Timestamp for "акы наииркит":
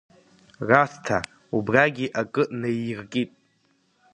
2.21-3.31